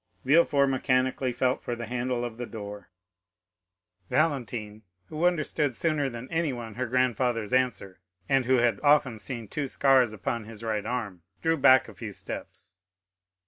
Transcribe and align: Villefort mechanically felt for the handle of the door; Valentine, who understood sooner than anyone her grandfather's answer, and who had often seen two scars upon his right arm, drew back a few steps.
Villefort 0.25 0.65
mechanically 0.67 1.31
felt 1.31 1.61
for 1.61 1.75
the 1.75 1.85
handle 1.85 2.25
of 2.25 2.37
the 2.37 2.47
door; 2.47 2.89
Valentine, 4.09 4.81
who 5.09 5.25
understood 5.25 5.75
sooner 5.75 6.09
than 6.09 6.27
anyone 6.31 6.73
her 6.73 6.87
grandfather's 6.87 7.53
answer, 7.53 7.99
and 8.27 8.45
who 8.45 8.55
had 8.55 8.79
often 8.81 9.19
seen 9.19 9.47
two 9.47 9.67
scars 9.67 10.11
upon 10.11 10.45
his 10.45 10.63
right 10.63 10.87
arm, 10.87 11.21
drew 11.43 11.55
back 11.55 11.87
a 11.87 11.93
few 11.93 12.11
steps. 12.13 12.73